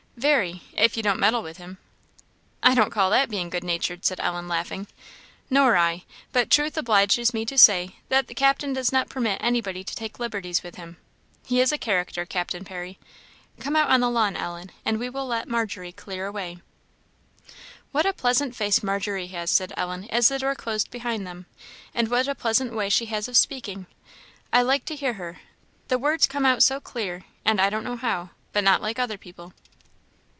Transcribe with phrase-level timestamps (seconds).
[0.17, 1.79] "Very if you don't meddle with him."
[2.61, 4.85] "I don't call that being good natured," said Ellen, laughing.
[5.49, 9.95] "Nor I; but truth obliges me to say, the Captain does not permit anybody to
[9.95, 10.97] take liberties with him.
[11.43, 12.99] He is a character, Captain Parry.
[13.59, 16.59] Come out on the lawn, Ellen, and we will let Margery clear away."
[17.91, 21.47] "What a pleasant face Margery has!" said Ellen, as the door closed behind them;
[21.95, 23.87] "and what a pleasant way she has of speaking!
[24.53, 25.39] I like to hear her;
[25.87, 29.17] the words come out so clear, and I don't know how, but not like other
[29.17, 29.53] people."